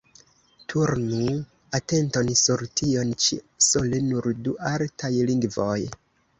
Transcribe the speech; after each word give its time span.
Turnu 0.71 1.35
atenton 1.81 2.33
sur 2.41 2.65
tion 2.83 3.13
ĉi: 3.27 3.39
sole 3.69 4.03
nur 4.09 4.31
du 4.49 4.59
artaj 4.75 5.15
lingvoj. 5.33 5.81